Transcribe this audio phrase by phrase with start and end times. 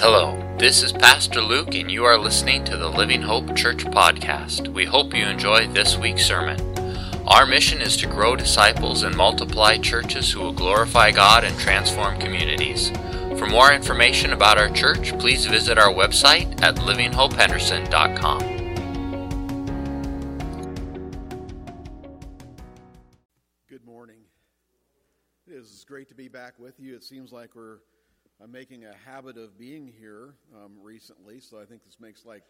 [0.00, 4.72] Hello, this is Pastor Luke, and you are listening to the Living Hope Church podcast.
[4.72, 6.60] We hope you enjoy this week's sermon.
[7.26, 12.20] Our mission is to grow disciples and multiply churches who will glorify God and transform
[12.20, 12.90] communities.
[13.40, 18.38] For more information about our church, please visit our website at livinghopehenderson.com.
[23.68, 24.20] Good morning.
[25.48, 26.94] It is great to be back with you.
[26.94, 27.78] It seems like we're
[28.40, 32.44] I'm making a habit of being here um, recently, so I think this makes like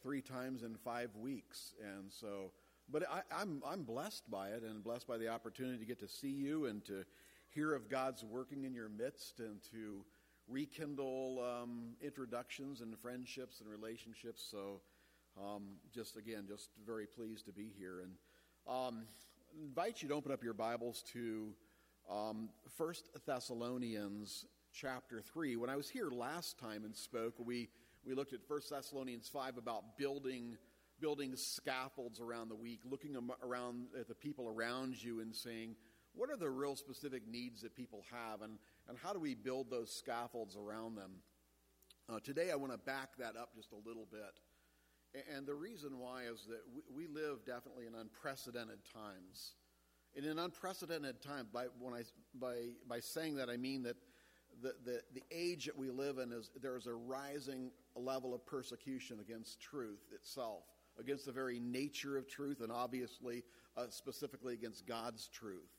[0.00, 2.52] three times in five weeks, and so.
[2.88, 6.08] But I, I'm I'm blessed by it, and blessed by the opportunity to get to
[6.08, 7.04] see you and to
[7.48, 10.04] hear of God's working in your midst, and to
[10.48, 14.46] rekindle um, introductions and friendships and relationships.
[14.48, 14.80] So,
[15.40, 18.12] um, just again, just very pleased to be here, and
[18.68, 19.02] um,
[19.60, 21.48] invite you to open up your Bibles to
[22.08, 25.56] um, First Thessalonians chapter 3.
[25.56, 27.68] When I was here last time and spoke, we,
[28.04, 30.56] we looked at 1 Thessalonians 5 about building,
[31.00, 35.76] building scaffolds around the week, looking around at the people around you and saying,
[36.14, 39.70] what are the real specific needs that people have, and, and how do we build
[39.70, 41.12] those scaffolds around them?
[42.08, 45.24] Uh, today, I want to back that up just a little bit.
[45.34, 46.60] And the reason why is that
[46.94, 49.52] we live definitely in unprecedented times.
[50.14, 52.02] In an unprecedented time, by, when I,
[52.34, 52.54] by,
[52.88, 53.96] by saying that, I mean that
[54.60, 58.44] the, the, the age that we live in is there is a rising level of
[58.46, 60.64] persecution against truth itself,
[60.98, 63.42] against the very nature of truth, and obviously
[63.76, 65.70] uh, specifically against God's truth.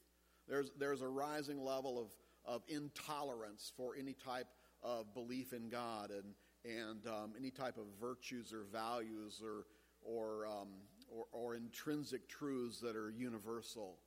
[0.48, 2.08] There's, there's a rising level of,
[2.46, 4.48] of intolerance for any type
[4.82, 6.34] of belief in God and,
[6.66, 9.66] and um, any type of virtues or values or,
[10.02, 10.68] or, um,
[11.10, 14.00] or, or, intrinsic truths that are universal.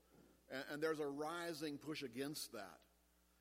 [0.51, 2.81] And, and there's a rising push against that.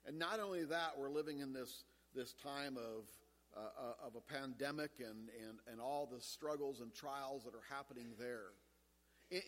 [0.06, 3.06] And not only that, we're living in this, this time of,
[3.56, 7.76] uh, uh, of a pandemic and, and, and all the struggles and trials that are
[7.76, 8.52] happening there.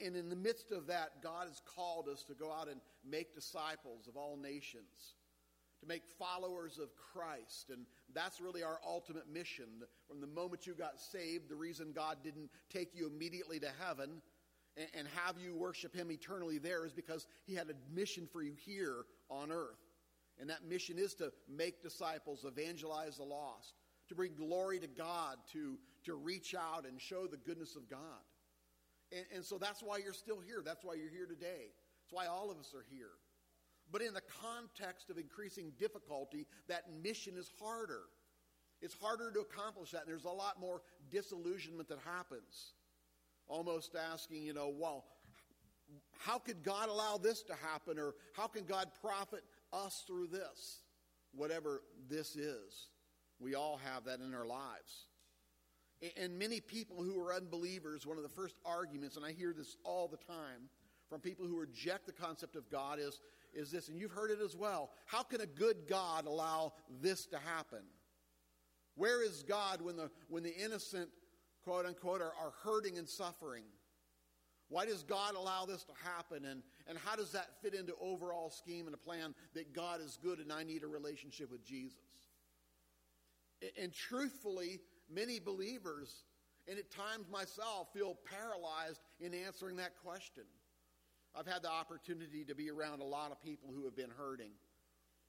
[0.03, 3.35] And, in the midst of that, God has called us to go out and make
[3.35, 5.13] disciples of all nations,
[5.81, 7.69] to make followers of Christ.
[7.69, 7.85] And
[8.15, 9.65] that's really our ultimate mission.
[10.07, 14.21] From the moment you got saved, the reason God didn't take you immediately to heaven
[14.95, 18.53] and have you worship Him eternally there is because He had a mission for you
[18.65, 19.86] here on earth.
[20.39, 23.73] And that mission is to make disciples, evangelize the lost,
[24.09, 27.99] to bring glory to God, to, to reach out and show the goodness of God.
[29.11, 30.61] And, and so that's why you're still here.
[30.63, 31.71] That's why you're here today.
[32.03, 33.11] That's why all of us are here.
[33.91, 38.03] But in the context of increasing difficulty, that mission is harder.
[38.81, 42.73] It's harder to accomplish that, and there's a lot more disillusionment that happens.
[43.47, 45.05] Almost asking, you know, well,
[46.19, 47.97] how could God allow this to happen?
[47.97, 50.81] Or how can God profit us through this,
[51.33, 52.89] whatever this is.
[53.39, 55.07] We all have that in our lives.
[56.15, 59.77] And many people who are unbelievers, one of the first arguments, and I hear this
[59.83, 60.69] all the time
[61.09, 63.19] from people who reject the concept of God, is,
[63.53, 64.91] is this, and you've heard it as well.
[65.05, 67.83] How can a good God allow this to happen?
[68.95, 71.09] Where is God when the, when the innocent,
[71.63, 73.63] quote unquote, are, are hurting and suffering?
[74.69, 76.45] Why does God allow this to happen?
[76.45, 80.17] And, and how does that fit into overall scheme and a plan that God is
[80.21, 81.99] good and I need a relationship with Jesus?
[83.81, 86.23] And truthfully, many believers,
[86.67, 90.43] and at times myself, feel paralyzed in answering that question.
[91.35, 94.51] I've had the opportunity to be around a lot of people who have been hurting,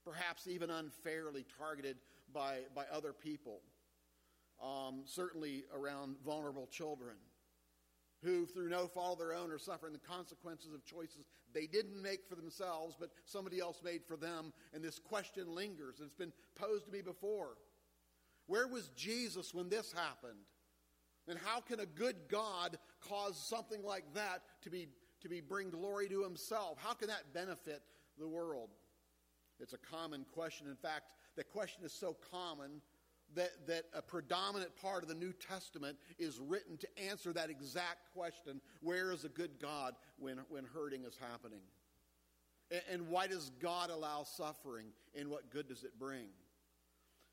[0.04, 1.96] perhaps even unfairly targeted
[2.32, 3.60] by, by other people,
[4.62, 7.16] um, certainly around vulnerable children
[8.22, 12.00] who, through no fault of their own, are suffering the consequences of choices they didn't
[12.02, 14.52] make for themselves, but somebody else made for them.
[14.74, 16.00] And this question lingers.
[16.02, 17.56] It's been posed to me before.
[18.46, 20.40] Where was Jesus when this happened?
[21.28, 24.88] And how can a good God cause something like that to be
[25.20, 26.78] to be bring glory to himself?
[26.78, 27.82] How can that benefit
[28.18, 28.70] the world?
[29.60, 30.68] It's a common question.
[30.68, 32.80] In fact, the question is so common
[33.34, 38.12] that, that a predominant part of the New Testament is written to answer that exact
[38.14, 41.60] question where is a good God when, when hurting is happening?
[42.70, 44.86] And, and why does God allow suffering,
[45.18, 46.28] and what good does it bring?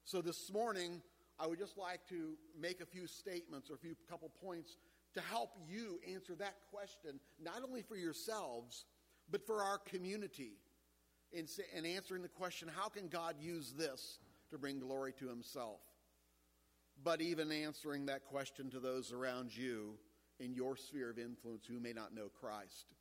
[0.03, 1.01] So this morning,
[1.39, 4.77] I would just like to make a few statements or a few couple points
[5.15, 8.85] to help you answer that question, not only for yourselves,
[9.31, 10.53] but for our community.
[11.31, 14.19] In, in answering the question, how can God use this
[14.51, 15.81] to bring glory to himself.
[17.03, 19.95] But even answering that question to those around you
[20.39, 22.93] in your sphere of influence who may not know Christ,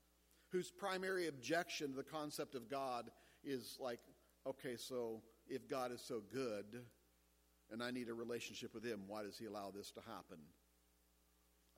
[0.50, 3.10] whose primary objection to the concept of God
[3.44, 4.00] is like,
[4.46, 6.84] okay, so if God is so good,
[7.70, 9.02] and I need a relationship with Him.
[9.06, 10.38] Why does He allow this to happen?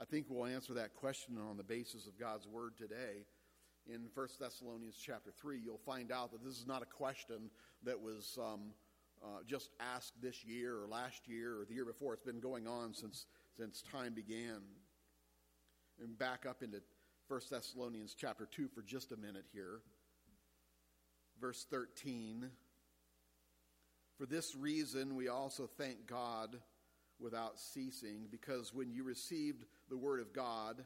[0.01, 3.25] I think we'll answer that question on the basis of God's Word today.
[3.87, 7.51] In 1 Thessalonians chapter 3, you'll find out that this is not a question
[7.85, 8.73] that was um,
[9.27, 12.15] uh, just asked this year or last year or the year before.
[12.15, 13.27] It's been going on since,
[13.57, 14.61] since time began.
[16.01, 16.81] And back up into
[17.29, 19.81] 1 Thessalonians chapter 2 for just a minute here.
[21.41, 22.51] Verse 13.
[24.17, 26.57] For this reason, we also thank God
[27.19, 30.85] without ceasing, because when you received the word of God,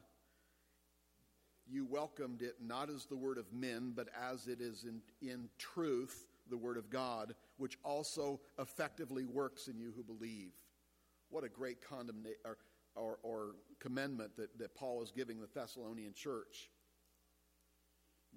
[1.69, 5.49] you welcomed it not as the word of men, but as it is in, in
[5.57, 10.51] truth the word of God, which also effectively works in you who believe.
[11.29, 12.57] What a great condemnation or,
[12.95, 16.69] or, or commandment that, that Paul is giving the Thessalonian church.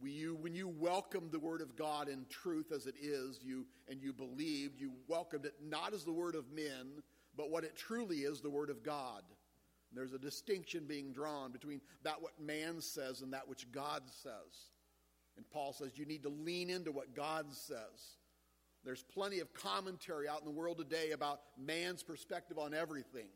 [0.01, 3.67] When you, when you welcomed the word of God in truth as it is, you
[3.89, 7.03] and you believed, you welcomed it not as the word of men,
[7.37, 9.23] but what it truly is, the word of God.
[9.93, 14.71] There's a distinction being drawn between that what man says and that which God says.
[15.37, 18.19] And Paul says you need to lean into what God says.
[18.85, 23.29] There's plenty of commentary out in the world today about man's perspective on everything.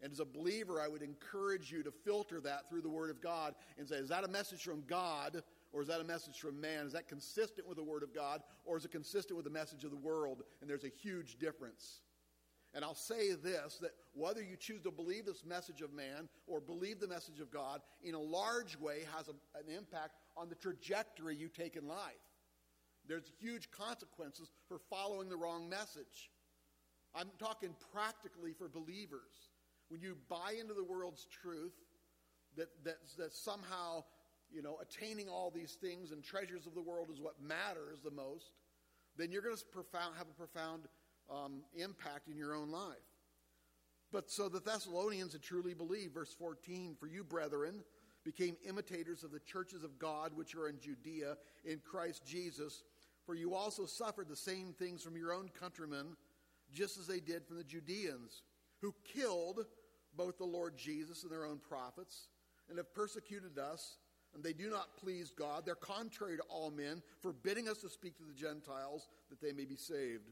[0.00, 3.20] And as a believer, I would encourage you to filter that through the Word of
[3.20, 5.42] God and say, is that a message from God
[5.72, 6.86] or is that a message from man?
[6.86, 9.84] Is that consistent with the Word of God or is it consistent with the message
[9.84, 10.44] of the world?
[10.60, 12.00] And there's a huge difference.
[12.74, 16.60] And I'll say this that whether you choose to believe this message of man or
[16.60, 20.54] believe the message of God, in a large way has a, an impact on the
[20.54, 22.12] trajectory you take in life.
[23.06, 26.30] There's huge consequences for following the wrong message.
[27.14, 29.48] I'm talking practically for believers.
[29.88, 31.72] When you buy into the world's truth,
[32.56, 34.04] that, that, that somehow,
[34.52, 38.10] you know, attaining all these things and treasures of the world is what matters the
[38.10, 38.52] most,
[39.16, 40.82] then you're going to profound, have a profound
[41.30, 42.96] um, impact in your own life.
[44.12, 46.14] But so the Thessalonians had truly believed.
[46.14, 47.82] Verse 14, for you, brethren,
[48.24, 52.82] became imitators of the churches of God which are in Judea in Christ Jesus.
[53.26, 56.16] For you also suffered the same things from your own countrymen,
[56.72, 58.42] just as they did from the Judeans,
[58.80, 59.66] who killed
[60.16, 62.28] both the Lord Jesus and their own prophets,
[62.68, 63.98] and have persecuted us,
[64.34, 65.64] and they do not please God.
[65.64, 69.64] They're contrary to all men, forbidding us to speak to the Gentiles that they may
[69.66, 70.30] be saved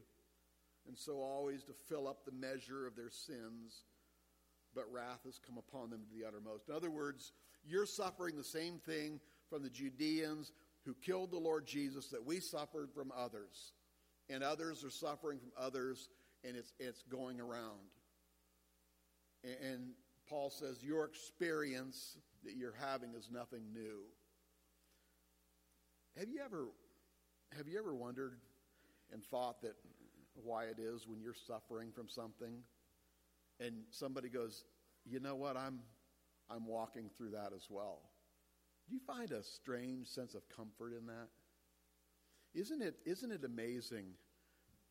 [0.87, 3.83] and so always to fill up the measure of their sins,
[4.73, 6.69] but wrath has come upon them to the uttermost.
[6.69, 7.31] In other words,
[7.65, 9.19] you're suffering the same thing
[9.49, 10.51] from the Judeans
[10.85, 13.73] who killed the Lord Jesus that we suffered from others.
[14.29, 16.09] And others are suffering from others,
[16.43, 17.91] and it's, it's going around.
[19.43, 19.89] And, and
[20.29, 24.01] Paul says, Your experience that you're having is nothing new.
[26.17, 26.67] Have you ever
[27.55, 28.33] have you ever wondered
[29.13, 29.75] and thought that
[30.43, 32.63] why it is when you're suffering from something
[33.59, 34.65] and somebody goes,
[35.05, 35.57] "You know what?
[35.57, 35.79] I'm
[36.49, 38.01] I'm walking through that as well."
[38.87, 41.29] Do you find a strange sense of comfort in that?
[42.53, 44.13] Isn't it isn't it amazing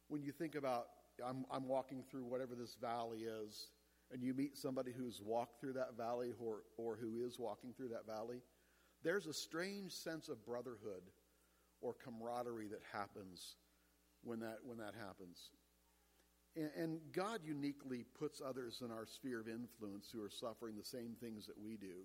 [0.09, 0.89] when you think about
[1.25, 3.71] I'm I'm walking through whatever this valley is
[4.13, 7.89] and you meet somebody who's walked through that valley or or who is walking through
[7.89, 8.43] that valley?
[9.03, 11.03] There's a strange sense of brotherhood
[11.81, 13.57] or camaraderie that happens
[14.27, 15.51] when that, when that happens.
[16.57, 20.85] And, and God uniquely puts others in our sphere of influence who are suffering the
[20.85, 22.05] same things that we do.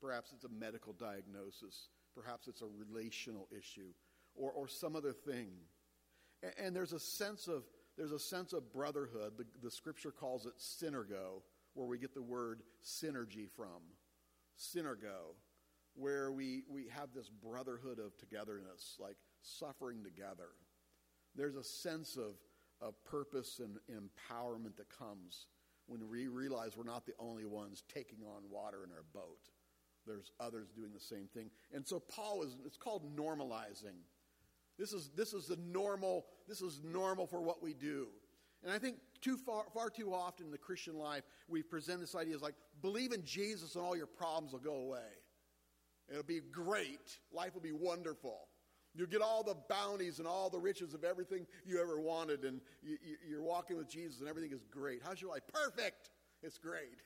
[0.00, 3.92] Perhaps it's a medical diagnosis, perhaps it's a relational issue,
[4.34, 5.50] or, or some other thing.
[6.42, 7.64] And, and there's a sense of
[7.96, 9.34] there's a sense of brotherhood.
[9.36, 11.42] The, the scripture calls it synergo,
[11.74, 13.82] where we get the word synergy from.
[14.58, 15.34] Synergo,
[15.94, 20.48] where we, we have this brotherhood of togetherness, like suffering together
[21.36, 22.34] there's a sense of,
[22.80, 25.46] of purpose and empowerment that comes
[25.86, 29.50] when we realize we're not the only ones taking on water in our boat.
[30.06, 31.50] There's others doing the same thing.
[31.72, 33.98] And so Paul is it's called normalizing.
[34.78, 38.08] This is this is the normal, this is normal for what we do.
[38.62, 42.14] And I think too far far too often in the Christian life we present this
[42.14, 45.10] idea as like believe in Jesus and all your problems will go away.
[46.08, 47.18] It'll be great.
[47.32, 48.48] Life will be wonderful.
[48.94, 52.60] You'll get all the bounties and all the riches of everything you ever wanted, and
[52.82, 55.00] you, are walking with Jesus, and everything is great.
[55.04, 55.42] How's your life?
[55.52, 56.10] Perfect.
[56.42, 56.98] It's great.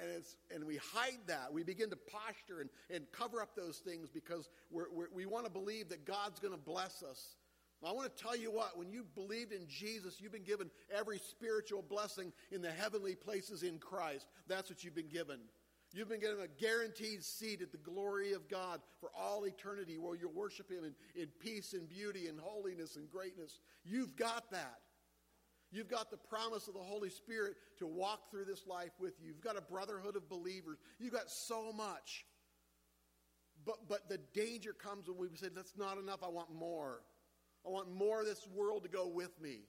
[0.00, 1.52] And, it's, and we hide that.
[1.52, 5.44] We begin to posture and, and cover up those things because we're, we're, we want
[5.44, 7.36] to believe that God's going to bless us.
[7.84, 11.18] I want to tell you what, when you believed in Jesus, you've been given every
[11.18, 14.28] spiritual blessing in the heavenly places in Christ.
[14.46, 15.40] That's what you've been given.
[15.94, 20.16] You've been given a guaranteed seat at the glory of God for all eternity where
[20.16, 23.60] you'll worship Him in, in peace and beauty and holiness and greatness.
[23.84, 24.80] You've got that.
[25.70, 29.28] You've got the promise of the Holy Spirit to walk through this life with you.
[29.28, 30.78] You've got a brotherhood of believers.
[30.98, 32.26] You've got so much.
[33.64, 36.20] But, but the danger comes when we say, that's not enough.
[36.22, 37.02] I want more.
[37.66, 39.60] I want more of this world to go with me.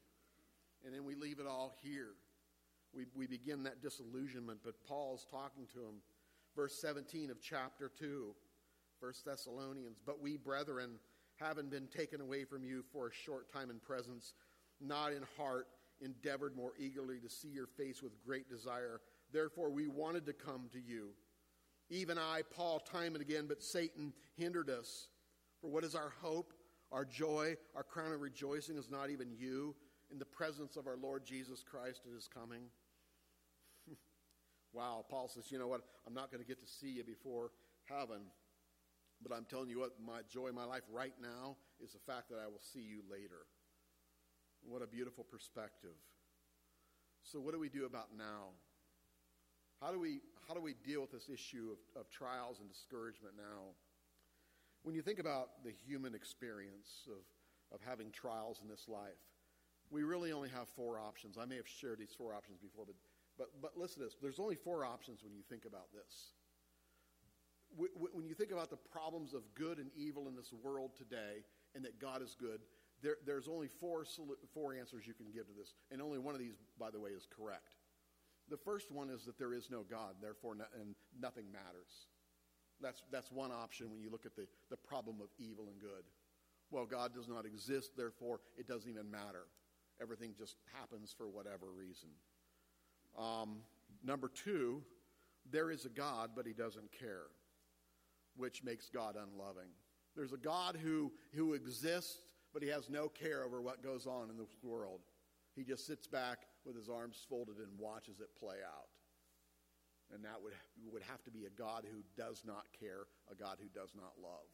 [0.85, 2.09] And then we leave it all here.
[2.93, 5.95] We, we begin that disillusionment, but Paul's talking to him.
[6.55, 8.35] Verse 17 of chapter 2,
[8.99, 9.97] 1 Thessalonians.
[10.05, 10.99] But we, brethren,
[11.35, 14.33] having been taken away from you for a short time in presence,
[14.79, 15.67] not in heart,
[16.01, 19.01] endeavored more eagerly to see your face with great desire.
[19.31, 21.09] Therefore, we wanted to come to you.
[21.89, 25.07] Even I, Paul, time and again, but Satan hindered us.
[25.61, 26.53] For what is our hope,
[26.91, 29.75] our joy, our crown of rejoicing is not even you
[30.11, 32.63] in the presence of our Lord Jesus Christ at his coming.
[34.73, 35.81] Wow, Paul says, you know what?
[36.05, 37.51] I'm not going to get to see you before
[37.85, 38.21] heaven.
[39.21, 42.29] But I'm telling you what, my joy in my life right now is the fact
[42.29, 43.47] that I will see you later.
[44.67, 45.95] What a beautiful perspective.
[47.23, 48.51] So, what do we do about now?
[49.81, 53.35] How do we, how do we deal with this issue of, of trials and discouragement
[53.37, 53.75] now?
[54.83, 57.23] When you think about the human experience of,
[57.73, 59.19] of having trials in this life,
[59.89, 61.37] we really only have four options.
[61.37, 62.95] I may have shared these four options before, but,
[63.37, 64.15] but, but listen to this.
[64.21, 66.33] There's only four options when you think about this.
[67.75, 71.83] When you think about the problems of good and evil in this world today and
[71.85, 72.61] that God is good,
[73.01, 74.05] there, there's only four,
[74.53, 75.73] four answers you can give to this.
[75.91, 77.75] And only one of these, by the way, is correct.
[78.49, 82.07] The first one is that there is no God, therefore, no, and nothing matters.
[82.81, 86.03] That's, that's one option when you look at the, the problem of evil and good.
[86.69, 89.45] Well, God does not exist, therefore, it doesn't even matter.
[90.01, 92.09] Everything just happens for whatever reason.
[93.17, 93.57] Um,
[94.03, 94.81] number two,
[95.51, 97.27] there is a God, but he doesn't care,
[98.35, 99.69] which makes God unloving.
[100.15, 102.17] There's a God who, who exists,
[102.53, 105.01] but he has no care over what goes on in this world.
[105.55, 108.89] He just sits back with his arms folded and watches it play out.
[110.13, 110.53] And that would,
[110.91, 114.13] would have to be a God who does not care, a God who does not
[114.21, 114.45] love.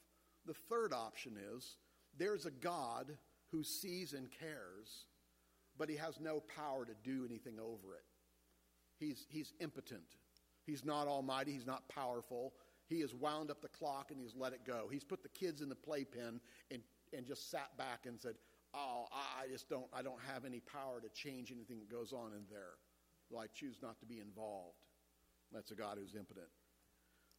[0.45, 1.77] The third option is
[2.17, 3.17] there's a God
[3.51, 5.05] who sees and cares,
[5.77, 8.03] but he has no power to do anything over it.
[8.99, 10.17] He's, he's impotent.
[10.65, 11.53] He's not almighty.
[11.53, 12.53] He's not powerful.
[12.87, 14.87] He has wound up the clock and he's let it go.
[14.91, 16.41] He's put the kids in the playpen
[16.71, 16.81] and,
[17.15, 18.35] and just sat back and said,
[18.73, 22.33] Oh, I just don't, I don't have any power to change anything that goes on
[22.33, 22.77] in there.
[23.29, 24.77] Well, I choose not to be involved.
[25.51, 26.47] That's a God who's impotent.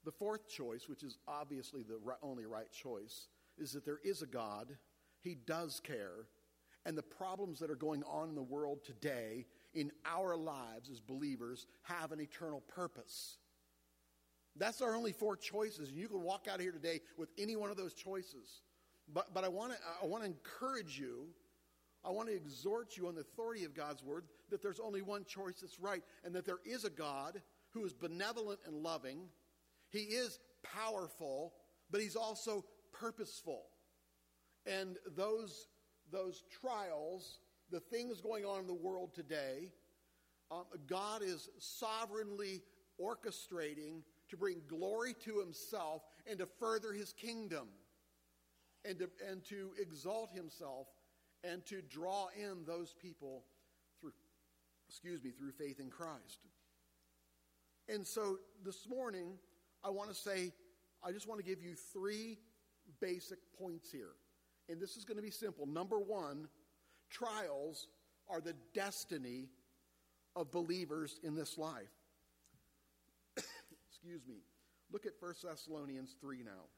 [0.05, 4.27] The fourth choice, which is obviously the only right choice, is that there is a
[4.27, 4.77] God.
[5.21, 6.27] He does care.
[6.87, 11.01] And the problems that are going on in the world today, in our lives as
[11.01, 13.39] believers, have an eternal purpose.
[14.57, 15.91] That's our only four choices.
[15.91, 18.63] And you can walk out here today with any one of those choices.
[19.13, 21.29] But, but I want to I want to encourage you.
[22.05, 25.25] I want to exhort you on the authority of God's word that there's only one
[25.25, 29.29] choice that's right, and that there is a God who is benevolent and loving.
[29.91, 31.53] He is powerful,
[31.91, 33.65] but he's also purposeful.
[34.67, 35.69] And those,
[36.11, 39.71] those trials, the things going on in the world today,
[40.51, 42.63] um, God is sovereignly
[43.01, 47.69] orchestrating to bring glory to himself and to further his kingdom
[48.85, 50.89] and to, and to exalt himself
[51.45, 53.45] and to draw in those people
[54.01, 54.13] through,
[54.89, 56.41] excuse me, through faith in Christ.
[57.89, 59.39] And so this morning,
[59.83, 60.53] I want to say,
[61.03, 62.39] I just want to give you three
[63.01, 64.13] basic points here.
[64.69, 65.67] And this is going to be simple.
[65.67, 66.49] Number one,
[67.11, 67.89] trials
[68.29, 69.49] are the destiny
[70.37, 71.91] of believers in this life.
[73.91, 74.37] Excuse me.
[74.93, 76.69] Look at 1 Thessalonians 3 now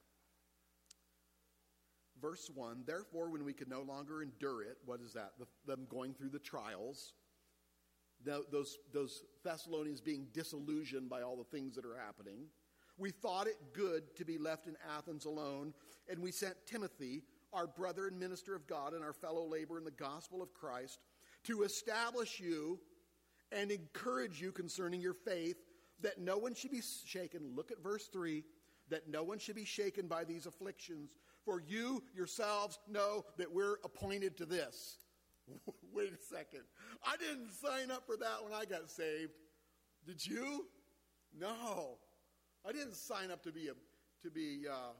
[2.23, 5.33] verse 1 Therefore, when we could no longer endure it, what is that?
[5.37, 7.13] The, them going through the trials,
[8.23, 12.45] the, those, those Thessalonians being disillusioned by all the things that are happening.
[12.97, 15.73] We thought it good to be left in Athens alone,
[16.09, 19.85] and we sent Timothy, our brother and minister of God, and our fellow laborer in
[19.85, 20.99] the gospel of Christ,
[21.45, 22.79] to establish you
[23.51, 25.57] and encourage you concerning your faith,
[26.01, 27.53] that no one should be shaken.
[27.55, 28.43] Look at verse 3
[28.89, 31.11] that no one should be shaken by these afflictions,
[31.45, 34.97] for you yourselves know that we're appointed to this.
[35.93, 36.61] Wait a second.
[37.05, 39.31] I didn't sign up for that when I got saved.
[40.05, 40.65] Did you?
[41.37, 41.97] No.
[42.67, 43.73] I didn't sign up to be a,
[44.23, 44.93] to be uh,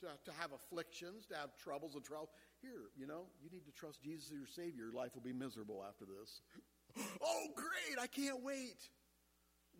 [0.00, 2.28] to, to have afflictions, to have troubles and trials.
[2.60, 4.84] Here, you know, you need to trust Jesus as your Savior.
[4.84, 6.42] Your life will be miserable after this.
[7.22, 7.98] oh, great!
[8.00, 8.88] I can't wait.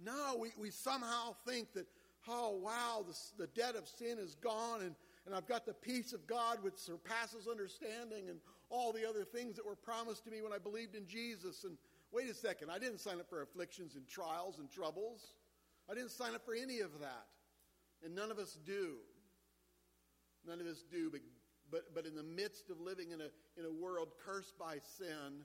[0.02, 1.86] No, we, we somehow think that,
[2.28, 4.94] oh, wow, the, the debt of sin is gone and
[5.28, 8.38] and I've got the peace of God which surpasses understanding, and
[8.70, 11.64] all the other things that were promised to me when I believed in Jesus.
[11.64, 11.76] And
[12.10, 15.34] wait a second, I didn't sign up for afflictions and trials and troubles.
[15.90, 17.26] I didn't sign up for any of that.
[18.02, 18.94] And none of us do.
[20.48, 21.10] None of us do.
[21.10, 21.20] But,
[21.70, 23.28] but, but in the midst of living in a,
[23.58, 25.44] in a world cursed by sin,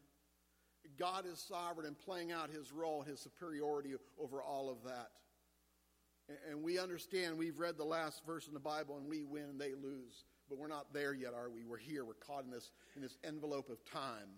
[0.97, 5.09] God is sovereign and playing out his role, his superiority over all of that.
[6.49, 9.59] And we understand, we've read the last verse in the Bible, and we win and
[9.59, 10.23] they lose.
[10.49, 11.65] But we're not there yet, are we?
[11.65, 12.05] We're here.
[12.05, 14.29] We're caught in this, in this envelope of time,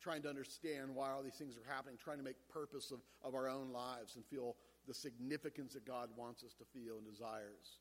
[0.00, 3.34] trying to understand why all these things are happening, trying to make purpose of, of
[3.34, 4.56] our own lives and feel
[4.86, 7.80] the significance that God wants us to feel and desires.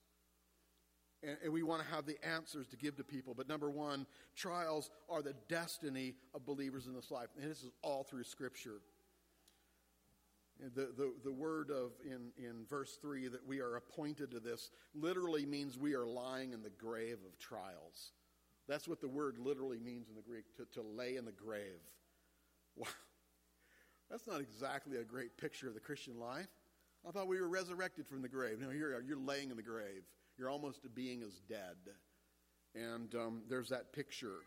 [1.24, 3.34] And, and we want to have the answers to give to people.
[3.34, 4.06] But number one,
[4.36, 7.30] trials are the destiny of believers in this life.
[7.40, 8.82] And this is all through Scripture.
[10.60, 14.72] The, the, the word of in, in verse 3 that we are appointed to this
[14.94, 18.14] literally means we are lying in the grave of trials.
[18.68, 21.62] That's what the word literally means in the Greek, to, to lay in the grave.
[22.78, 22.88] Wow.
[24.10, 26.50] That's not exactly a great picture of the Christian life.
[27.08, 28.60] I thought we were resurrected from the grave.
[28.60, 30.04] No, here you're laying in the grave.
[30.38, 31.78] You're almost a being as dead.
[32.74, 34.40] And um, there's that picture.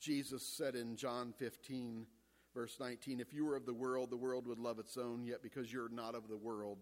[0.00, 2.06] Jesus said in John 15,
[2.54, 5.42] verse 19, If you were of the world, the world would love its own, yet
[5.42, 6.78] because you're not of the world,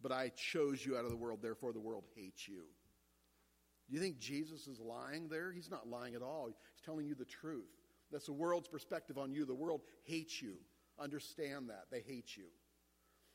[0.00, 2.62] but I chose you out of the world, therefore the world hates you.
[3.88, 5.50] Do you think Jesus is lying there?
[5.50, 6.46] He's not lying at all.
[6.46, 7.68] He's telling you the truth.
[8.12, 9.44] That's the world's perspective on you.
[9.44, 10.54] The world hates you.
[10.98, 11.86] Understand that.
[11.90, 12.44] They hate you.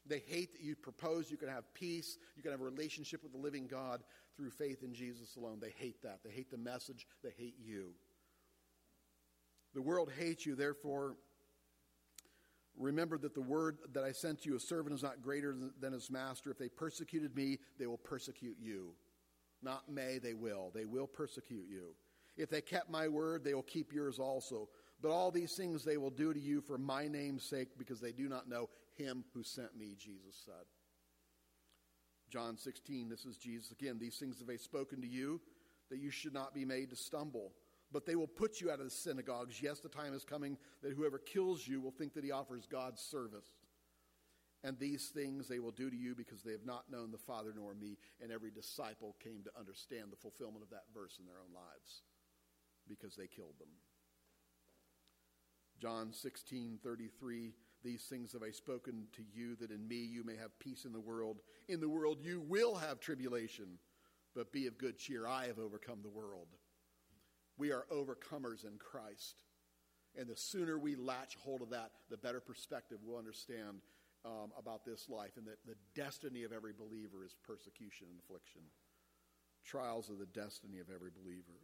[0.07, 3.31] They hate that you propose you can have peace, you can have a relationship with
[3.31, 4.03] the living God
[4.37, 5.59] through faith in Jesus alone.
[5.59, 6.19] They hate that.
[6.23, 7.91] They hate the message, they hate you.
[9.73, 11.15] The world hates you, therefore,
[12.77, 15.93] remember that the word that I sent to you, a servant is not greater than
[15.93, 16.51] his master.
[16.51, 18.93] If they persecuted me, they will persecute you.
[19.61, 20.71] Not may, they will.
[20.73, 21.95] They will persecute you.
[22.37, 24.69] If they kept my word, they will keep yours also.
[25.01, 28.11] But all these things they will do to you for my name's sake because they
[28.11, 30.65] do not know him who sent me, Jesus said.
[32.29, 33.97] John 16, this is Jesus again.
[33.99, 35.41] These things have I spoken to you
[35.89, 37.51] that you should not be made to stumble.
[37.91, 39.61] But they will put you out of the synagogues.
[39.61, 43.01] Yes, the time is coming that whoever kills you will think that he offers God's
[43.01, 43.47] service.
[44.63, 47.53] And these things they will do to you because they have not known the Father
[47.55, 47.97] nor me.
[48.21, 52.01] And every disciple came to understand the fulfillment of that verse in their own lives
[52.89, 53.69] because they killed them.
[55.79, 57.53] John 16, 33
[57.85, 60.91] these things have I spoken to you, that in me you may have peace in
[60.91, 61.41] the world.
[61.69, 63.77] In the world you will have tribulation,
[64.33, 65.27] but be of good cheer.
[65.27, 66.47] I have overcome the world.
[67.57, 69.43] We are overcomers in Christ.
[70.17, 73.81] And the sooner we latch hold of that, the better perspective we'll understand
[74.25, 75.37] um, about this life.
[75.37, 78.61] And that the destiny of every believer is persecution and affliction.
[79.63, 81.59] Trials are the destiny of every believer.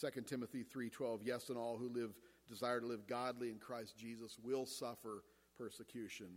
[0.00, 2.14] 2 Timothy 3:12 Yes and all who live
[2.48, 5.24] desire to live godly in Christ Jesus will suffer
[5.56, 6.28] persecution.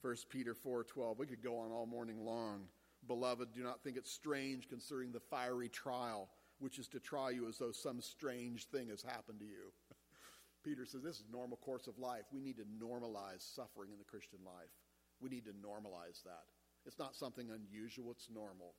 [0.00, 1.18] 1 Peter 4:12.
[1.18, 2.68] We could go on all morning long.
[3.06, 7.48] Beloved, do not think it strange concerning the fiery trial which is to try you
[7.48, 9.72] as though some strange thing has happened to you.
[10.64, 12.22] Peter says this is normal course of life.
[12.32, 14.72] We need to normalize suffering in the Christian life.
[15.20, 16.44] We need to normalize that.
[16.86, 18.74] It's not something unusual, it's normal.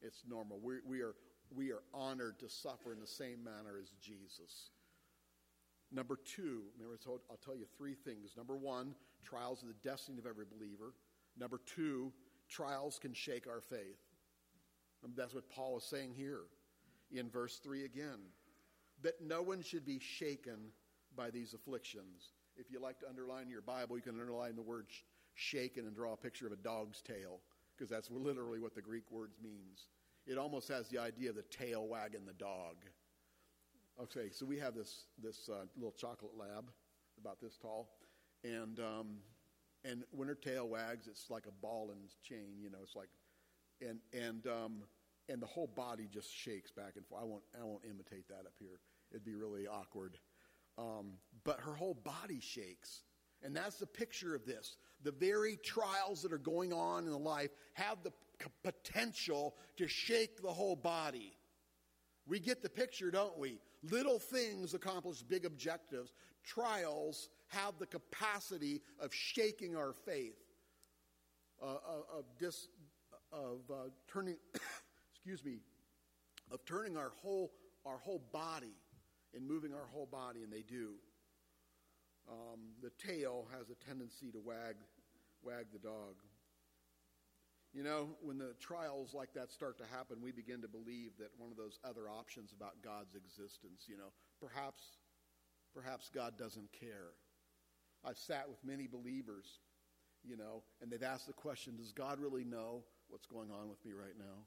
[0.00, 0.60] It's normal.
[0.62, 1.14] We, we, are,
[1.54, 4.70] we are honored to suffer in the same manner as Jesus.
[5.94, 6.98] Number two, remember
[7.30, 8.32] I'll tell you three things.
[8.36, 10.92] Number one, trials are the destiny of every believer.
[11.38, 12.12] Number two,
[12.48, 14.00] trials can shake our faith.
[15.04, 16.42] And that's what Paul is saying here
[17.12, 18.18] in verse 3 again.
[19.02, 20.72] That no one should be shaken
[21.16, 22.32] by these afflictions.
[22.56, 24.86] If you like to underline your Bible, you can underline the word
[25.34, 27.40] shaken and draw a picture of a dog's tail,
[27.76, 29.88] because that's literally what the Greek word means.
[30.26, 32.76] It almost has the idea of the tail wagging the dog.
[34.02, 36.68] Okay, so we have this this uh, little chocolate lab
[37.20, 37.90] about this tall,
[38.42, 39.18] and um,
[39.84, 42.58] and when her tail wags, it's like a ball and chain.
[42.60, 43.08] You know, it's like,
[43.80, 44.82] and and um,
[45.28, 47.22] and the whole body just shakes back and forth.
[47.22, 48.80] I won't I won't imitate that up here.
[49.12, 50.18] It'd be really awkward.
[50.76, 51.12] Um,
[51.44, 53.02] but her whole body shakes,
[53.44, 54.76] and that's the picture of this.
[55.04, 58.12] The very trials that are going on in the life have the
[58.64, 61.36] potential to shake the whole body.
[62.26, 63.58] We get the picture, don't we?
[63.82, 66.12] Little things accomplish big objectives.
[66.42, 70.38] Trials have the capacity of shaking our faith,
[71.62, 72.68] uh, uh of, dis,
[73.32, 74.36] of uh, turning,
[75.14, 75.58] excuse me,
[76.50, 77.52] of turning our whole
[77.86, 78.74] our whole body
[79.34, 80.94] and moving our whole body, and they do.
[82.30, 84.76] Um, the tail has a tendency to wag
[85.42, 86.14] wag the dog.
[87.74, 91.30] You know, when the trials like that start to happen, we begin to believe that
[91.36, 94.82] one of those other options about God's existence, you know, perhaps
[95.74, 97.10] perhaps God doesn't care.
[98.04, 99.58] I've sat with many believers,
[100.22, 103.84] you know, and they've asked the question, does God really know what's going on with
[103.84, 104.44] me right now?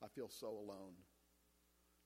[0.00, 0.94] I feel so alone.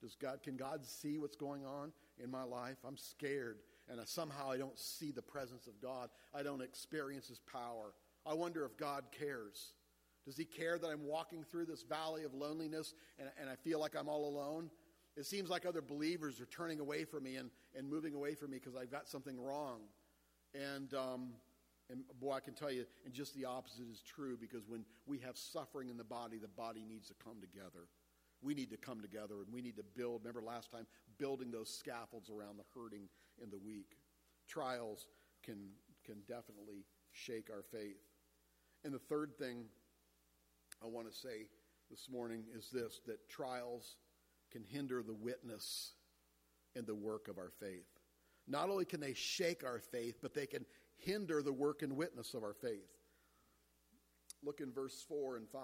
[0.00, 1.92] Does God can God see what's going on
[2.22, 2.78] in my life?
[2.86, 6.08] I'm scared and somehow I don't see the presence of God.
[6.34, 7.92] I don't experience his power.
[8.24, 9.74] I wonder if God cares.
[10.26, 13.78] Does he care that I'm walking through this valley of loneliness and, and I feel
[13.78, 14.70] like I'm all alone?
[15.16, 18.50] It seems like other believers are turning away from me and, and moving away from
[18.50, 19.82] me because I've got something wrong.
[20.52, 21.28] And, um,
[21.88, 25.18] and boy, I can tell you, and just the opposite is true because when we
[25.18, 27.88] have suffering in the body, the body needs to come together.
[28.42, 30.22] We need to come together and we need to build.
[30.24, 30.86] Remember last time,
[31.18, 33.08] building those scaffolds around the hurting
[33.40, 33.96] and the weak.
[34.48, 35.06] Trials
[35.44, 35.68] can,
[36.04, 38.02] can definitely shake our faith.
[38.84, 39.64] And the third thing
[40.82, 41.48] I want to say
[41.90, 43.96] this morning is this that trials
[44.52, 45.92] can hinder the witness
[46.74, 47.86] and the work of our faith.
[48.46, 50.64] Not only can they shake our faith, but they can
[50.98, 52.90] hinder the work and witness of our faith.
[54.42, 55.62] Look in verse 4 and 5.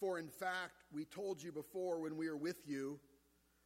[0.00, 2.98] For in fact, we told you before when we were with you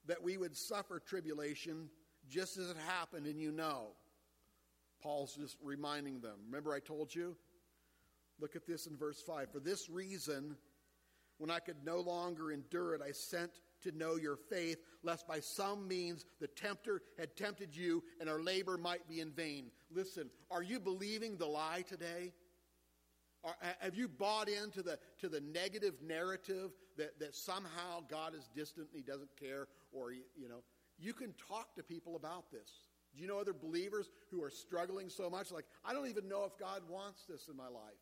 [0.06, 1.88] that we would suffer tribulation
[2.28, 3.88] just as it happened, and you know.
[5.02, 6.36] Paul's just reminding them.
[6.46, 7.36] Remember, I told you?
[8.42, 9.52] Look at this in verse 5.
[9.52, 10.56] For this reason,
[11.38, 13.52] when I could no longer endure it, I sent
[13.82, 18.42] to know your faith, lest by some means the tempter had tempted you and our
[18.42, 19.70] labor might be in vain.
[19.92, 22.32] Listen, are you believing the lie today?
[23.44, 28.50] Are, have you bought into the, to the negative narrative that, that somehow God is
[28.56, 29.68] distant and he doesn't care?
[29.92, 30.64] Or, you know,
[30.98, 32.70] you can talk to people about this.
[33.14, 35.52] Do you know other believers who are struggling so much?
[35.52, 37.98] Like, I don't even know if God wants this in my life.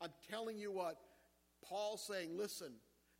[0.00, 0.98] I'm telling you what,
[1.62, 2.72] Paul's saying, listen,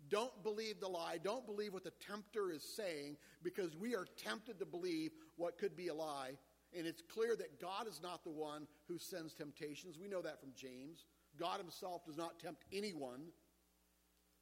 [0.08, 1.18] don't believe the lie.
[1.22, 5.76] Don't believe what the tempter is saying because we are tempted to believe what could
[5.76, 6.32] be a lie.
[6.76, 9.98] And it's clear that God is not the one who sends temptations.
[9.98, 11.04] We know that from James.
[11.38, 13.28] God himself does not tempt anyone,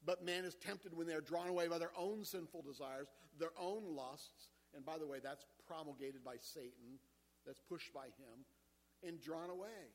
[0.05, 3.83] but man is tempted when they're drawn away by their own sinful desires, their own
[3.95, 4.51] lusts.
[4.75, 6.99] And by the way, that's promulgated by Satan,
[7.47, 8.45] that's pushed by him,
[9.07, 9.91] and drawn away.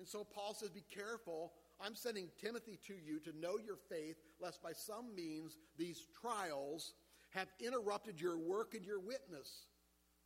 [0.00, 4.16] And so Paul says, Be careful I'm sending Timothy to you to know your faith,
[4.40, 6.92] lest by some means these trials
[7.30, 9.66] have interrupted your work and your witness.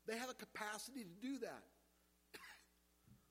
[0.06, 1.62] They have a capacity to do that.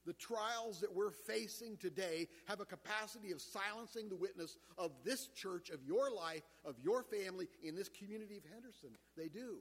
[0.05, 5.27] the trials that we're facing today have a capacity of silencing the witness of this
[5.27, 8.91] church, of your life, of your family, in this community of Henderson.
[9.17, 9.57] They do.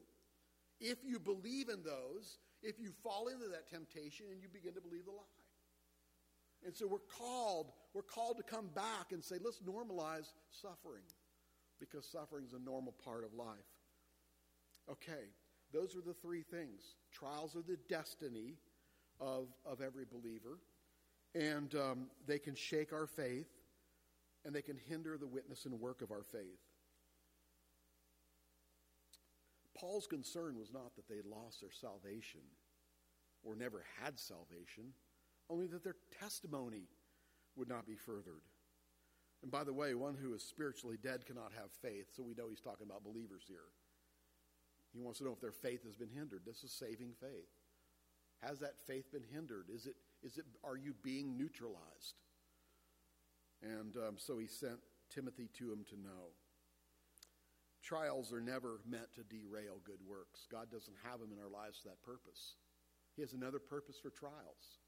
[0.80, 4.80] If you believe in those, if you fall into that temptation and you begin to
[4.80, 5.41] believe the lie.
[6.64, 11.02] And so we're called, we're called to come back and say, let's normalize suffering
[11.80, 13.48] because suffering is a normal part of life.
[14.90, 15.30] Okay,
[15.72, 16.82] those are the three things.
[17.12, 18.54] Trials are the destiny
[19.20, 20.58] of, of every believer,
[21.34, 23.48] and um, they can shake our faith
[24.44, 26.60] and they can hinder the witness and work of our faith.
[29.76, 32.40] Paul's concern was not that they lost their salvation
[33.42, 34.92] or never had salvation
[35.52, 36.88] only that their testimony
[37.56, 38.42] would not be furthered.
[39.42, 42.48] And by the way, one who is spiritually dead cannot have faith, so we know
[42.48, 43.68] he's talking about believers here.
[44.92, 46.42] He wants to know if their faith has been hindered.
[46.46, 47.50] This is saving faith.
[48.42, 49.66] Has that faith been hindered?
[49.72, 52.20] Is it, is it, are you being neutralized?
[53.62, 54.78] And um, so he sent
[55.10, 56.34] Timothy to him to know.
[57.82, 60.46] Trials are never meant to derail good works.
[60.50, 62.56] God doesn't have them in our lives for that purpose.
[63.16, 64.81] He has another purpose for trials.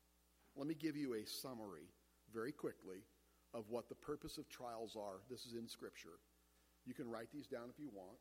[0.56, 1.88] Let me give you a summary
[2.32, 2.98] very quickly
[3.52, 5.20] of what the purpose of trials are.
[5.30, 6.18] This is in Scripture.
[6.86, 8.18] You can write these down if you want.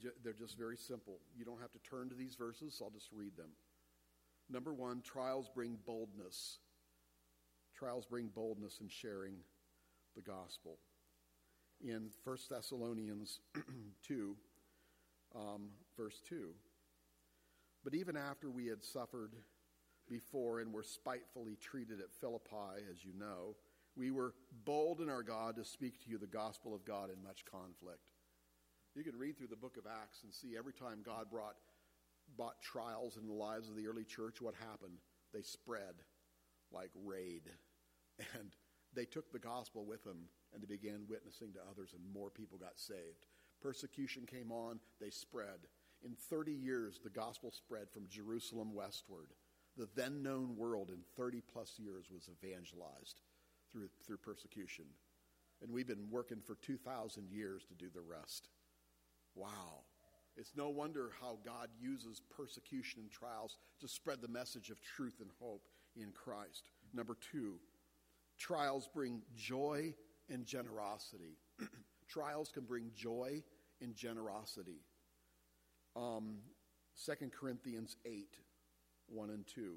[0.00, 1.18] Ju- they're just very simple.
[1.36, 3.50] You don't have to turn to these verses, so I'll just read them.
[4.50, 6.58] Number one, trials bring boldness.
[7.74, 9.34] Trials bring boldness in sharing
[10.16, 10.78] the gospel.
[11.80, 13.40] In 1 Thessalonians
[14.06, 14.36] 2,
[15.34, 16.50] um, verse 2.
[17.84, 19.34] But even after we had suffered
[20.08, 23.56] before and were spitefully treated at Philippi, as you know,
[23.96, 27.22] we were bold in our God to speak to you the gospel of God in
[27.22, 28.10] much conflict.
[28.94, 31.56] You can read through the book of Acts and see every time God brought,
[32.36, 34.98] brought trials in the lives of the early church, what happened?
[35.32, 35.94] They spread
[36.72, 37.42] like raid.
[38.34, 38.50] And
[38.94, 42.58] they took the gospel with them and they began witnessing to others, and more people
[42.58, 43.26] got saved.
[43.60, 45.66] Persecution came on, they spread.
[46.04, 49.32] In 30 years, the gospel spread from Jerusalem westward
[49.78, 53.20] the then known world in 30 plus years was evangelized
[53.72, 54.84] through, through persecution.
[55.62, 58.48] And we've been working for 2,000 years to do the rest.
[59.34, 59.84] Wow.
[60.36, 65.20] It's no wonder how God uses persecution and trials to spread the message of truth
[65.20, 65.62] and hope
[65.96, 66.70] in Christ.
[66.92, 67.54] Number two,
[68.38, 69.94] trials bring joy
[70.28, 71.38] and generosity.
[72.08, 73.42] trials can bring joy
[73.80, 74.82] and generosity.
[75.96, 76.38] Um,
[77.04, 78.36] 2 Corinthians 8,
[79.10, 79.76] 1 and 2.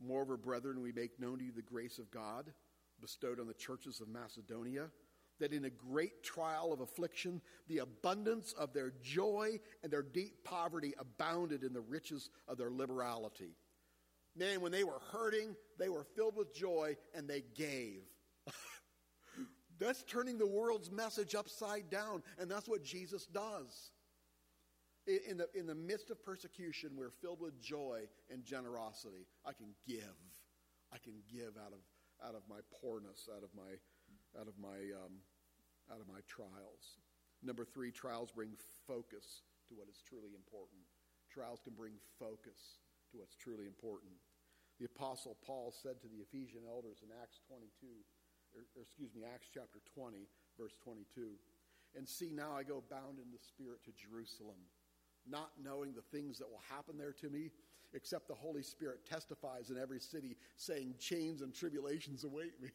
[0.00, 2.52] Moreover, brethren, we make known to you the grace of God
[3.02, 4.88] bestowed on the churches of Macedonia,
[5.40, 10.44] that in a great trial of affliction, the abundance of their joy and their deep
[10.44, 13.56] poverty abounded in the riches of their liberality.
[14.36, 18.02] Man, when they were hurting, they were filled with joy and they gave.
[19.78, 23.90] that's turning the world's message upside down, and that's what Jesus does.
[25.06, 29.26] In the, in the midst of persecution, we're filled with joy and generosity.
[29.44, 30.14] I can give.
[30.94, 31.82] I can give out of,
[32.22, 33.74] out of my poorness, out of my,
[34.38, 35.18] out of my, um,
[35.90, 37.02] out of my trials.
[37.42, 38.54] Number three, trials bring
[38.86, 40.86] focus to what is truly important.
[41.26, 42.78] Trials can bring focus
[43.10, 44.14] to what's truly important.
[44.78, 47.90] The Apostle Paul said to the Ephesian elders in Acts 22,
[48.54, 51.34] or, or excuse me, Acts chapter 20, verse 22,
[51.98, 54.62] and see, now I go bound in the Spirit to Jerusalem
[55.28, 57.50] not knowing the things that will happen there to me,
[57.94, 62.70] except the Holy Spirit testifies in every city, saying, Chains and tribulations await me.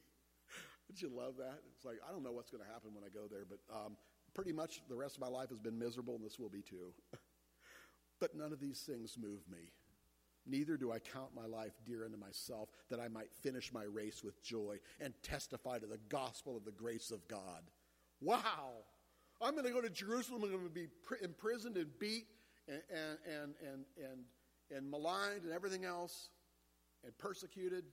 [0.87, 1.59] Did you love that?
[1.75, 3.97] It's like, I don't know what's going to happen when I go there, but um,
[4.33, 6.93] pretty much the rest of my life has been miserable, and this will be too.
[8.19, 9.71] but none of these things move me.
[10.49, 14.23] Neither do I count my life dear unto myself, that I might finish my race
[14.23, 17.63] with joy and testify to the gospel of the grace of God.
[18.21, 18.85] Wow!
[19.41, 20.43] I'm going to go to Jerusalem.
[20.43, 20.87] I'm going to be
[21.21, 22.25] imprisoned and beat
[22.67, 22.81] and,
[23.25, 24.19] and, and, and,
[24.75, 26.29] and maligned and everything else
[27.03, 27.85] and persecuted,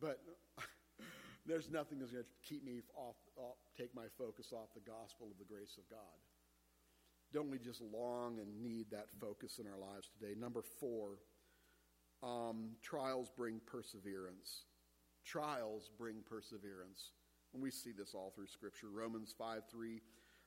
[0.00, 0.20] but
[1.46, 5.28] there's nothing that's going to keep me off, off, take my focus off the gospel
[5.30, 6.20] of the grace of God.
[7.32, 10.38] Don't we just long and need that focus in our lives today?
[10.38, 11.18] Number four,
[12.22, 14.64] um, trials bring perseverance.
[15.24, 17.12] Trials bring perseverance.
[17.54, 18.88] And we see this all through Scripture.
[18.92, 20.00] Romans 5 3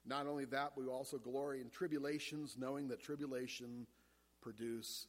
[0.06, 3.88] not only that, we also glory in tribulations, knowing that tribulation
[4.42, 5.08] produce,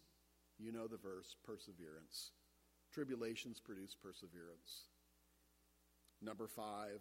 [0.59, 2.31] you know the verse, perseverance.
[2.93, 4.87] Tribulations produce perseverance.
[6.23, 7.01] Number five,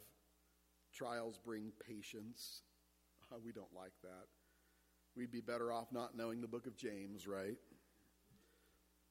[0.93, 2.61] trials bring patience.
[3.45, 4.27] we don't like that.
[5.15, 7.57] We'd be better off not knowing the book of James, right?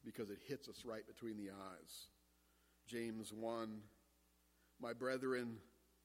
[0.04, 2.08] Because it hits us right between the eyes.
[2.86, 3.78] James 1
[4.78, 5.56] My brethren,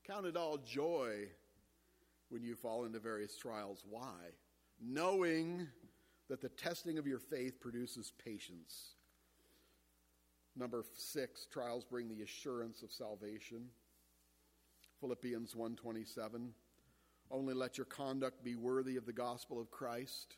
[0.06, 1.28] count it all joy
[2.30, 3.84] when you fall into various trials.
[3.90, 4.34] Why?
[4.82, 5.68] Knowing
[6.30, 8.96] that the testing of your faith produces patience.
[10.56, 13.70] Number six, trials bring the assurance of salvation.
[15.00, 16.54] Philippians 1:27
[17.32, 20.38] Only let your conduct be worthy of the gospel of Christ,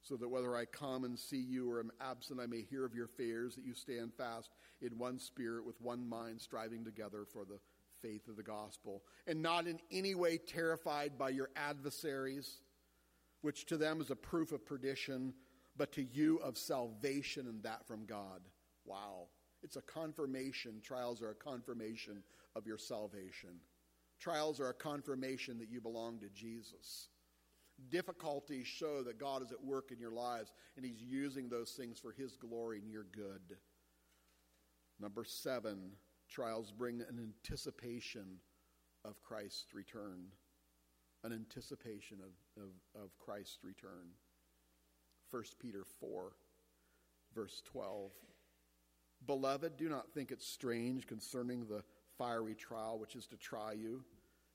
[0.00, 2.94] so that whether I come and see you or am absent, I may hear of
[2.94, 4.50] your fears, that you stand fast
[4.80, 7.58] in one spirit with one mind, striving together for the
[8.04, 12.60] faith of the gospel, and not in any way terrified by your adversaries,
[13.40, 15.32] which to them is a proof of perdition,
[15.76, 18.42] but to you of salvation, and that from God.
[18.84, 19.28] Wow.
[19.62, 20.80] It's a confirmation.
[20.82, 22.22] Trials are a confirmation
[22.54, 23.60] of your salvation.
[24.20, 27.08] Trials are a confirmation that you belong to Jesus.
[27.90, 31.98] Difficulties show that God is at work in your lives and He's using those things
[31.98, 33.56] for His glory and your good.
[35.00, 35.92] Number seven,
[36.34, 38.24] Trials bring an anticipation
[39.04, 40.24] of Christ's return.
[41.22, 44.08] An anticipation of, of, of Christ's return.
[45.30, 46.32] 1 Peter 4,
[47.36, 48.10] verse 12.
[49.24, 51.84] Beloved, do not think it strange concerning the
[52.18, 54.02] fiery trial which is to try you,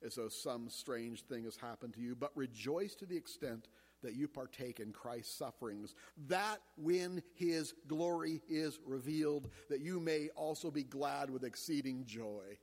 [0.05, 3.69] as though some strange thing has happened to you, but rejoice to the extent
[4.03, 5.95] that you partake in Christ's sufferings,
[6.27, 12.57] that when his glory is revealed, that you may also be glad with exceeding joy.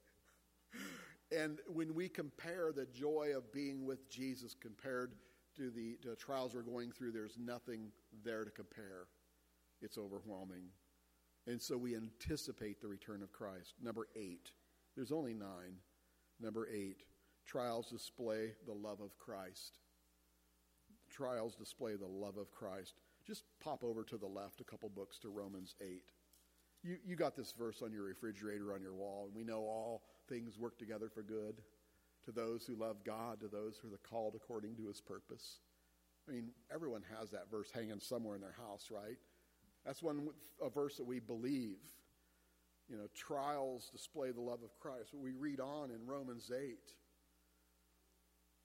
[1.37, 5.13] And when we compare the joy of being with Jesus compared
[5.57, 7.91] to the, to the trials we're going through, there's nothing
[8.25, 9.09] there to compare.
[9.83, 10.67] It's overwhelming.
[11.47, 13.75] And so we anticipate the return of Christ.
[13.83, 14.51] Number eight,
[14.95, 15.77] there's only nine.
[16.41, 17.03] Number eight,
[17.47, 19.79] trials display the love of Christ
[21.17, 22.95] trials display the love of Christ.
[23.27, 26.03] Just pop over to the left a couple books to Romans 8.
[26.83, 30.03] You, you got this verse on your refrigerator on your wall, and we know all
[30.29, 31.57] things work together for good
[32.25, 35.59] to those who love God, to those who are called according to his purpose.
[36.29, 39.17] I mean, everyone has that verse hanging somewhere in their house, right?
[39.85, 40.29] That's one
[40.65, 41.79] a verse that we believe.
[42.89, 45.15] you know, trials display the love of Christ.
[45.15, 46.79] We read on in Romans 8.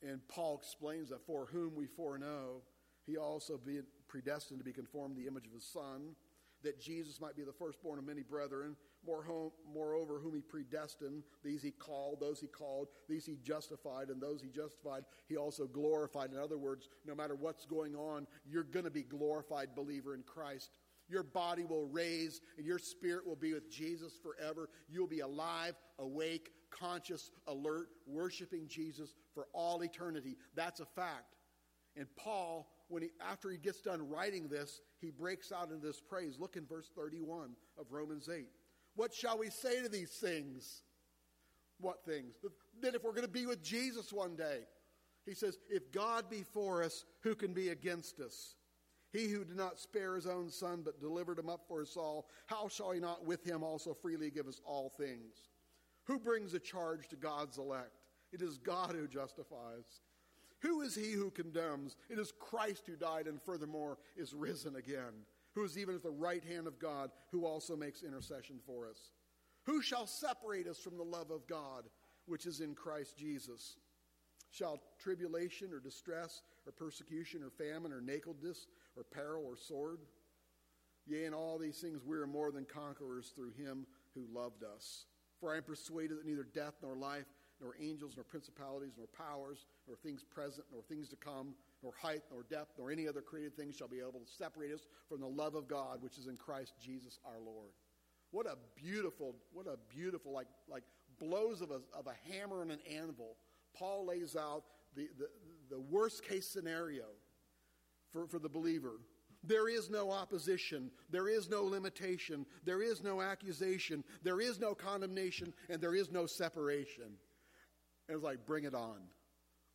[0.08, 2.64] And Paul explains that for whom we foreknow,
[3.06, 6.16] he also be predestined to be conformed to the image of his Son,
[6.64, 8.76] that Jesus might be the firstborn of many brethren.
[9.04, 14.44] Moreover, whom he predestined, these he called, those he called, these he justified, and those
[14.44, 16.32] he justified, he also glorified.
[16.32, 20.22] In other words, no matter what's going on, you're going to be glorified believer in
[20.22, 20.70] Christ.
[21.10, 24.70] Your body will raise, and your spirit will be with Jesus forever.
[24.88, 30.38] You'll be alive, awake, conscious, alert, worshiping Jesus for all eternity.
[30.56, 31.36] That's a fact.
[31.96, 36.02] And Paul, when he, after he gets done writing this, he breaks out into this
[36.02, 36.38] praise.
[36.40, 38.48] Look in verse 31 of Romans 8.
[38.96, 40.84] What shall we say to these things?
[41.80, 42.36] What things?
[42.82, 44.60] That if we're going to be with Jesus one day,
[45.26, 48.56] he says, If God be for us, who can be against us?
[49.12, 52.28] He who did not spare his own son, but delivered him up for us all,
[52.46, 55.50] how shall he not with him also freely give us all things?
[56.06, 58.02] Who brings a charge to God's elect?
[58.32, 60.02] It is God who justifies.
[60.62, 61.98] Who is he who condemns?
[62.10, 66.12] It is Christ who died and furthermore is risen again, who is even at the
[66.12, 69.12] right hand of God, who also makes intercession for us.
[69.66, 71.86] Who shall separate us from the love of God,
[72.26, 73.78] which is in Christ Jesus?
[74.52, 80.00] Shall tribulation or distress or persecution or famine or nakedness or peril or sword?
[81.08, 85.06] Yea, in all these things we are more than conquerors through him who loved us.
[85.42, 87.26] For I am persuaded that neither death nor life
[87.62, 92.22] nor angels, nor principalities, nor powers, nor things present, nor things to come, nor height,
[92.32, 95.28] nor depth, nor any other created thing shall be able to separate us from the
[95.28, 97.70] love of God which is in Christ Jesus our Lord.
[98.32, 100.84] What a beautiful, what a beautiful, like, like
[101.20, 103.36] blows of a, of a hammer and an anvil.
[103.78, 104.64] Paul lays out
[104.96, 105.28] the, the,
[105.70, 107.06] the worst case scenario
[108.12, 108.94] for, for the believer.
[109.44, 110.92] There is no opposition.
[111.10, 112.46] There is no limitation.
[112.64, 114.04] There is no accusation.
[114.24, 115.54] There is no condemnation.
[115.70, 117.06] And there is no separation.
[117.06, 119.00] And it was like, bring it on.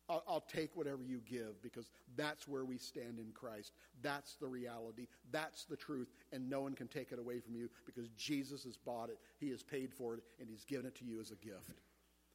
[0.09, 3.73] I'll, I'll, take whatever you give because that's where we stand in Christ.
[4.01, 5.07] That's the reality.
[5.31, 6.13] That's the truth.
[6.31, 9.17] And no one can take it away from you because Jesus has bought it.
[9.37, 11.81] He has paid for it and He's given it to you as a gift.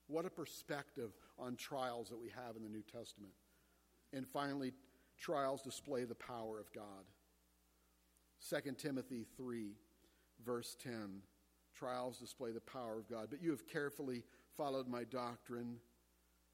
[0.06, 3.32] What a perspective on trials that we have in the New Testament.
[4.12, 4.74] And finally,
[5.18, 7.06] trials display the power of God.
[8.48, 9.72] 2 Timothy 3,
[10.44, 11.20] verse 10.
[11.74, 13.28] Trials display the power of God.
[13.30, 14.24] But you have carefully
[14.56, 15.78] followed my doctrine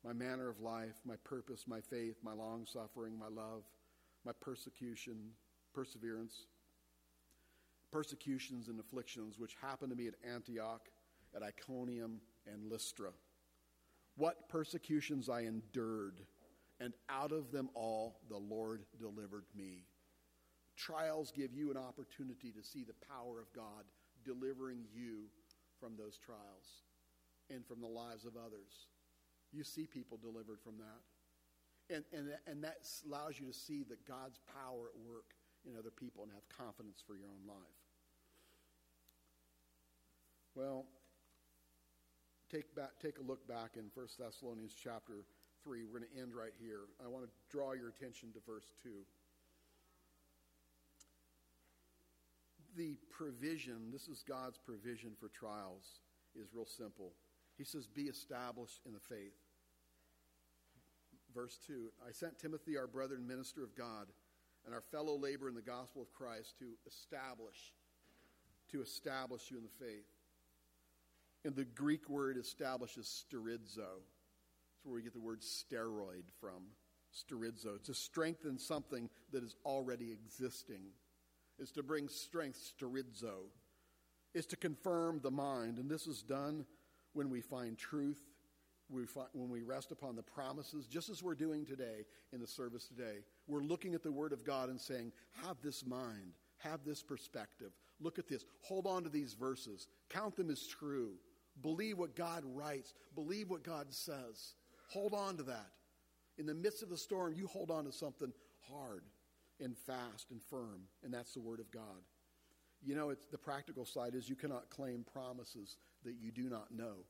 [0.04, 3.64] my manner of life, my purpose, my faith, my long suffering, my love,
[4.24, 5.30] my persecution,
[5.74, 6.46] perseverance,
[7.90, 10.88] persecutions and afflictions which happened to me at Antioch,
[11.34, 13.10] at Iconium, and Lystra.
[14.16, 16.20] What persecutions I endured,
[16.80, 19.84] and out of them all the Lord delivered me.
[20.78, 23.82] Trials give you an opportunity to see the power of God
[24.24, 25.26] delivering you
[25.80, 26.86] from those trials
[27.50, 28.86] and from the lives of others.
[29.52, 31.02] You see people delivered from that.
[31.94, 35.34] And, and, and that allows you to see that God's power at work
[35.66, 37.78] in other people and have confidence for your own life.
[40.54, 40.86] Well,
[42.52, 45.24] take, back, take a look back in 1 Thessalonians chapter
[45.64, 45.82] 3.
[45.84, 46.86] We're going to end right here.
[47.02, 48.90] I want to draw your attention to verse 2.
[52.78, 55.98] The provision, this is God's provision for trials,
[56.40, 57.12] is real simple.
[57.56, 59.34] He says, Be established in the faith.
[61.34, 64.06] Verse 2 I sent Timothy, our brother and minister of God,
[64.64, 67.74] and our fellow laborer in the gospel of Christ to establish,
[68.70, 70.06] to establish you in the faith.
[71.44, 73.98] And the Greek word establishes sterizo.
[73.98, 76.62] That's where we get the word steroid from.
[77.12, 77.82] Sterizo.
[77.82, 80.92] To strengthen something that is already existing.
[81.58, 83.48] Is to bring strength, sterizo.
[84.34, 85.78] Is to confirm the mind.
[85.78, 86.64] And this is done
[87.14, 88.22] when we find truth,
[88.88, 92.46] we find, when we rest upon the promises, just as we're doing today in the
[92.46, 93.24] service today.
[93.46, 95.12] We're looking at the Word of God and saying,
[95.44, 97.72] have this mind, have this perspective.
[98.00, 98.44] Look at this.
[98.62, 99.88] Hold on to these verses.
[100.08, 101.14] Count them as true.
[101.62, 102.94] Believe what God writes.
[103.14, 104.54] Believe what God says.
[104.90, 105.70] Hold on to that.
[106.38, 108.32] In the midst of the storm, you hold on to something
[108.70, 109.02] hard
[109.60, 112.02] and fast and firm, and that's the Word of God.
[112.82, 116.70] You know, it's, the practical side is you cannot claim promises that you do not
[116.70, 117.04] know.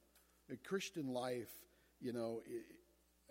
[0.65, 1.53] Christian life,
[2.01, 2.63] you know, it,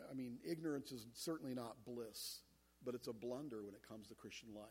[0.09, 2.41] I mean, ignorance is certainly not bliss,
[2.85, 4.67] but it's a blunder when it comes to Christian life.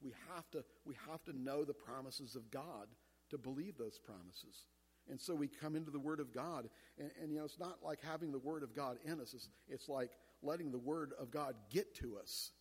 [0.00, 2.86] We have to, we have to know the promises of God
[3.30, 4.66] to believe those promises.
[5.08, 6.68] And so we come into the Word of God,
[6.98, 9.34] and, and you know, it's not like having the Word of God in us.
[9.34, 10.12] It's, it's like
[10.42, 12.52] letting the Word of God get to us,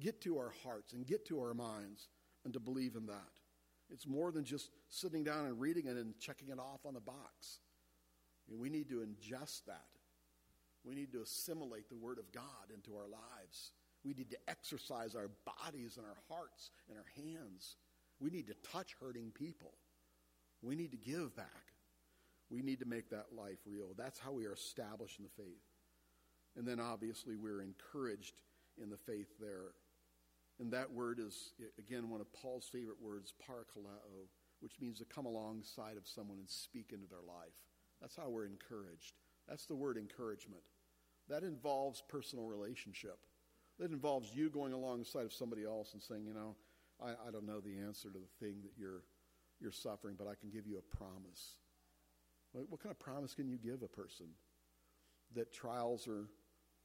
[0.00, 2.08] get to our hearts, and get to our minds,
[2.44, 3.32] and to believe in that.
[3.90, 7.00] It's more than just sitting down and reading it and checking it off on the
[7.00, 7.60] box.
[8.46, 9.86] I mean, we need to ingest that.
[10.84, 13.72] We need to assimilate the Word of God into our lives.
[14.04, 17.76] We need to exercise our bodies and our hearts and our hands.
[18.20, 19.72] We need to touch hurting people.
[20.62, 21.46] We need to give back.
[22.50, 23.88] We need to make that life real.
[23.96, 25.62] That's how we are established in the faith.
[26.56, 28.34] And then obviously we're encouraged
[28.82, 29.72] in the faith there.
[30.60, 34.26] And that word is, again, one of Paul's favorite words, parakaleo,
[34.60, 37.54] which means to come alongside of someone and speak into their life.
[38.00, 39.14] That's how we're encouraged.
[39.48, 40.62] That's the word encouragement.
[41.28, 43.18] That involves personal relationship.
[43.78, 46.56] That involves you going alongside of somebody else and saying, you know,
[47.00, 49.02] I, I don't know the answer to the thing that you're,
[49.60, 51.56] you're suffering, but I can give you a promise.
[52.52, 54.26] What, kind of promise can you give a person?
[55.34, 56.26] That trials are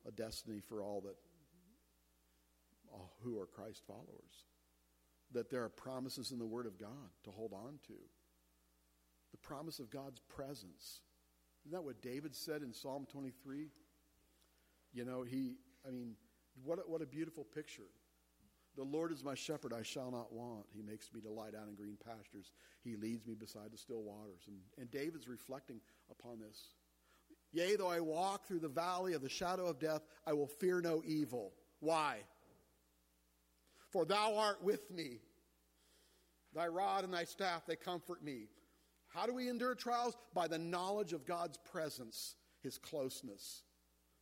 [0.05, 1.15] a destiny for all that
[2.93, 4.45] Uh, who are Christ followers.
[5.31, 7.93] That there are promises in the Word of God to hold on to.
[9.31, 11.01] The promise of God's presence.
[11.65, 13.69] Isn't that what David said in Psalm 23?
[14.93, 15.55] You know, he,
[15.87, 16.15] I mean,
[16.63, 17.89] what a, what a beautiful picture.
[18.75, 20.65] The Lord is my shepherd, I shall not want.
[20.75, 22.51] He makes me to lie down in green pastures.
[22.83, 24.41] He leads me beside the still waters.
[24.47, 25.79] And, and David's reflecting
[26.11, 26.69] upon this.
[27.51, 30.81] Yea, though I walk through the valley of the shadow of death, I will fear
[30.81, 31.53] no evil.
[31.79, 32.19] Why?
[33.93, 35.19] For thou art with me.
[36.55, 38.47] Thy rod and thy staff, they comfort me.
[39.07, 40.17] How do we endure trials?
[40.33, 43.61] By the knowledge of God's presence, his closeness.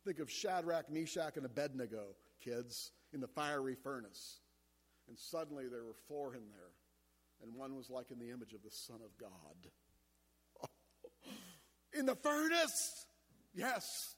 [0.04, 2.14] Think of Shadrach, Meshach, and Abednego,
[2.44, 4.40] kids, in the fiery furnace.
[5.08, 6.72] And suddenly there were four in there,
[7.42, 10.68] and one was like in the image of the Son of God.
[11.98, 13.06] in the furnace!
[13.54, 14.16] Yes.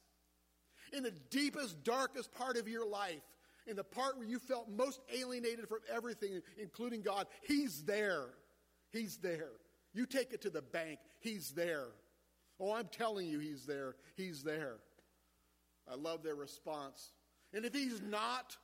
[0.91, 3.23] In the deepest, darkest part of your life,
[3.67, 8.25] in the part where you felt most alienated from everything, including God, He's there.
[8.91, 9.51] He's there.
[9.93, 11.87] You take it to the bank, He's there.
[12.59, 13.95] Oh, I'm telling you, He's there.
[14.15, 14.77] He's there.
[15.89, 17.11] I love their response.
[17.53, 18.55] And if He's not,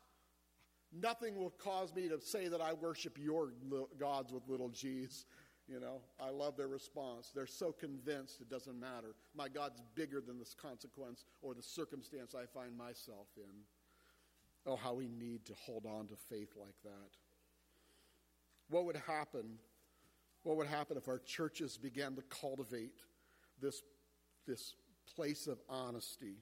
[0.91, 3.53] nothing will cause me to say that I worship your
[3.99, 5.25] gods with little g's.
[5.67, 7.31] You know, I love their response.
[7.33, 9.15] They're so convinced it doesn't matter.
[9.33, 13.63] My God's bigger than this consequence or the circumstance I find myself in.
[14.65, 17.17] Oh, how we need to hold on to faith like that.
[18.69, 19.57] What would happen?
[20.43, 23.01] What would happen if our churches began to cultivate
[23.61, 23.81] this,
[24.47, 24.75] this
[25.15, 26.37] place of honesty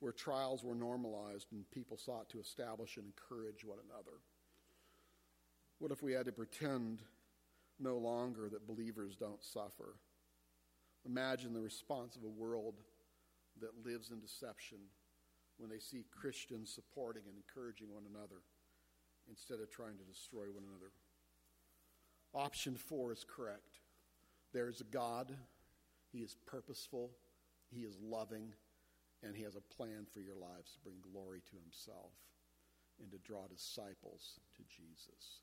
[0.00, 4.18] where trials were normalized and people sought to establish and encourage one another?
[5.78, 7.02] What if we had to pretend
[7.80, 9.96] no longer that believers don't suffer?
[11.04, 12.74] Imagine the response of a world
[13.60, 14.78] that lives in deception
[15.62, 18.42] when they see Christians supporting and encouraging one another
[19.30, 20.90] instead of trying to destroy one another.
[22.34, 23.78] Option four is correct.
[24.52, 25.32] There is a God,
[26.10, 27.12] He is purposeful,
[27.70, 28.52] He is loving,
[29.22, 32.10] and He has a plan for your lives to bring glory to Himself
[33.00, 35.42] and to draw disciples to Jesus.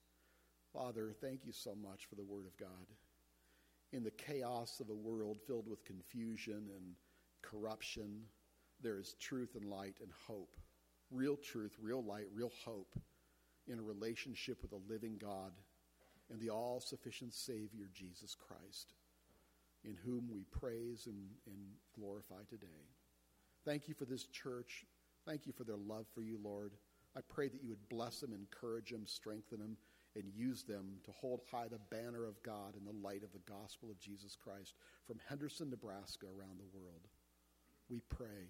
[0.74, 2.92] Father, thank you so much for the Word of God.
[3.94, 6.96] In the chaos of a world filled with confusion and
[7.42, 8.26] corruption,
[8.82, 10.56] there is truth and light and hope.
[11.12, 12.96] Real truth, real light, real hope
[13.68, 15.52] in a relationship with a living God
[16.32, 18.94] and the all sufficient Savior, Jesus Christ,
[19.84, 21.58] in whom we praise and, and
[21.96, 22.68] glorify today.
[23.66, 24.86] Thank you for this church.
[25.26, 26.74] Thank you for their love for you, Lord.
[27.16, 29.78] I pray that you would bless them, encourage them, strengthen them,
[30.16, 33.52] and use them to hold high the banner of God in the light of the
[33.52, 34.74] gospel of Jesus Christ
[35.06, 37.08] from Henderson, Nebraska, around the world.
[37.90, 38.50] We pray.